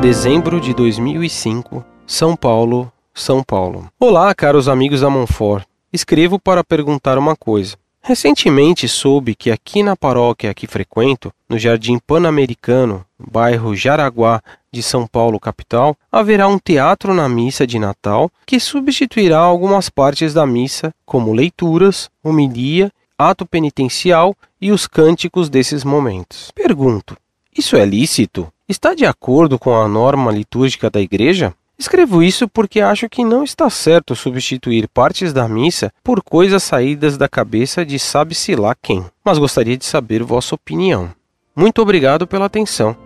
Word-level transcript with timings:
Dezembro 0.00 0.58
de 0.62 0.72
2005, 0.72 1.84
São 2.06 2.34
Paulo, 2.34 2.90
São 3.12 3.42
Paulo. 3.42 3.86
Olá, 4.00 4.34
caros 4.34 4.66
amigos 4.66 5.02
da 5.02 5.10
Monfort. 5.10 5.66
Escrevo 5.92 6.38
para 6.38 6.64
perguntar 6.64 7.18
uma 7.18 7.36
coisa. 7.36 7.76
Recentemente 8.00 8.88
soube 8.88 9.34
que 9.34 9.50
aqui 9.50 9.82
na 9.82 9.94
paróquia 9.94 10.54
que 10.54 10.66
frequento, 10.66 11.30
no 11.46 11.58
Jardim 11.58 11.98
Pan-Americano, 11.98 13.04
bairro 13.18 13.76
Jaraguá 13.76 14.40
de 14.72 14.82
São 14.82 15.06
Paulo, 15.06 15.38
capital, 15.38 15.94
haverá 16.10 16.48
um 16.48 16.58
teatro 16.58 17.12
na 17.12 17.28
missa 17.28 17.66
de 17.66 17.78
Natal 17.78 18.32
que 18.46 18.58
substituirá 18.58 19.38
algumas 19.38 19.90
partes 19.90 20.32
da 20.32 20.46
missa, 20.46 20.94
como 21.04 21.34
leituras, 21.34 22.08
homilia, 22.24 22.90
ato 23.18 23.44
penitencial 23.44 24.34
e 24.58 24.72
os 24.72 24.86
cânticos 24.86 25.50
desses 25.50 25.84
momentos. 25.84 26.50
Pergunto: 26.54 27.18
isso 27.56 27.76
é 27.76 27.84
lícito? 27.84 28.50
Está 28.70 28.94
de 28.94 29.04
acordo 29.04 29.58
com 29.58 29.74
a 29.74 29.88
norma 29.88 30.30
litúrgica 30.30 30.88
da 30.88 31.00
Igreja? 31.00 31.52
Escrevo 31.76 32.22
isso 32.22 32.46
porque 32.46 32.80
acho 32.80 33.08
que 33.08 33.24
não 33.24 33.42
está 33.42 33.68
certo 33.68 34.14
substituir 34.14 34.86
partes 34.86 35.32
da 35.32 35.48
missa 35.48 35.92
por 36.04 36.22
coisas 36.22 36.62
saídas 36.62 37.16
da 37.16 37.28
cabeça 37.28 37.84
de 37.84 37.98
sabe-se 37.98 38.54
lá 38.54 38.76
quem, 38.80 39.04
mas 39.24 39.38
gostaria 39.38 39.76
de 39.76 39.84
saber 39.84 40.22
vossa 40.22 40.54
opinião. 40.54 41.10
Muito 41.56 41.82
obrigado 41.82 42.28
pela 42.28 42.44
atenção. 42.44 42.96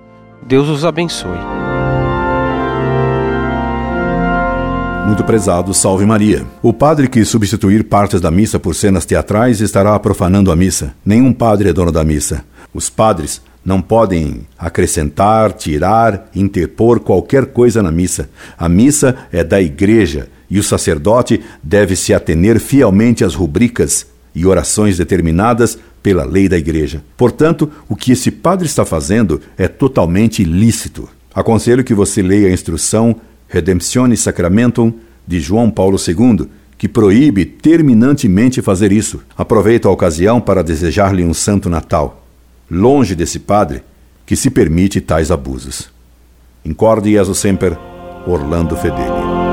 Deus 0.43 0.69
os 0.69 0.85
abençoe. 0.85 1.39
Muito 5.07 5.25
prezado, 5.25 5.73
salve 5.73 6.05
Maria. 6.05 6.47
O 6.63 6.75
padre 6.75 7.09
que 7.09 7.25
substituir 7.25 7.85
partes 7.85 8.21
da 8.21 8.31
missa 8.31 8.61
por 8.61 8.75
cenas 8.75 9.07
teatrais 9.07 9.63
estará 9.63 9.99
profanando 9.99 10.53
a 10.53 10.57
missa. 10.57 10.95
Nenhum 11.03 11.33
padre 11.33 11.71
é 11.71 11.73
dono 11.73 11.91
da 11.91 12.05
missa. 12.05 12.45
Os 12.75 12.91
padres 12.91 13.41
não 13.65 13.81
podem 13.81 14.47
acrescentar, 14.59 15.53
tirar, 15.53 16.29
interpor 16.35 17.01
qualquer 17.01 17.47
coisa 17.47 17.83
na 17.83 17.91
missa. 17.91 18.29
A 18.59 18.69
missa 18.69 19.17
é 19.33 19.43
da 19.43 19.61
igreja 19.61 20.29
e 20.51 20.59
o 20.59 20.63
sacerdote 20.63 21.41
deve 21.63 21.97
se 21.97 22.13
atener 22.13 22.61
fielmente 22.61 23.25
às 23.25 23.35
rubricas 23.35 24.07
e 24.35 24.45
orações 24.45 24.99
determinadas 24.99 25.79
pela 26.03 26.25
lei 26.25 26.49
da 26.49 26.59
igreja. 26.59 27.03
Portanto, 27.17 27.71
o 27.89 27.97
que 27.97 28.13
esse 28.13 28.31
padre 28.31 28.67
está 28.67 28.85
fazendo 28.85 29.41
é 29.57 29.67
totalmente 29.67 30.45
lícito. 30.45 31.09
Aconselho 31.35 31.83
que 31.83 31.95
você 31.95 32.21
leia 32.21 32.49
a 32.49 32.53
instrução 32.53 33.17
Redemptione 33.49 34.17
Sacramentum 34.17 34.93
de 35.27 35.41
João 35.41 35.71
Paulo 35.71 35.97
II, 35.97 36.49
que 36.77 36.89
proíbe 36.89 37.47
terminantemente 37.47 38.61
fazer 38.61 38.93
isso. 38.93 39.23
Aproveito 39.37 39.89
a 39.89 39.93
ocasião 39.93 40.41
para 40.41 40.63
desejar-lhe 40.63 41.25
um 41.25 41.33
santo 41.33 41.71
Natal 41.71 42.24
longe 42.71 43.15
desse 43.15 43.39
padre 43.39 43.83
que 44.27 44.37
se 44.37 44.51
permite 44.51 45.01
tais 45.01 45.31
abusos. 45.31 45.91
Incorde 46.65 47.11
Jesus 47.11 47.39
Semper, 47.39 47.77
Orlando 48.27 48.75
Fedeli. 48.77 49.44